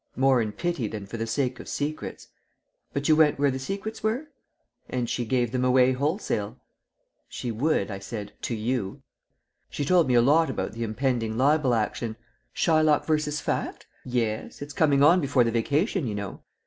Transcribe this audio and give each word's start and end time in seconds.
"More 0.15 0.41
in 0.41 0.51
pity 0.51 0.87
than 0.87 1.05
for 1.05 1.17
the 1.17 1.27
sake 1.27 1.59
of 1.59 1.67
secrets." 1.69 2.29
"But 2.91 3.07
you 3.07 3.15
went 3.15 3.37
where 3.37 3.51
the 3.51 3.59
secrets 3.59 4.01
were?" 4.01 4.29
"And 4.89 5.07
she 5.07 5.25
gave 5.25 5.51
them 5.51 5.63
away 5.63 5.91
wholesale." 5.91 6.59
"She 7.29 7.51
would," 7.51 7.91
I 7.91 7.99
said, 7.99 8.33
"to 8.41 8.55
you." 8.55 9.03
"She 9.69 9.85
told 9.85 10.07
me 10.07 10.15
a 10.15 10.21
lot 10.23 10.49
about 10.49 10.71
the 10.73 10.83
impending 10.83 11.37
libel 11.37 11.75
action." 11.75 12.15
"Shylock 12.51 13.05
v. 13.05 13.19
Fact?" 13.29 13.85
"Yes; 14.03 14.59
it's 14.63 14.73
coming 14.73 15.03
on 15.03 15.21
before 15.21 15.43
the 15.43 15.51
vacation, 15.51 16.07
you 16.07 16.15
know." 16.15 16.41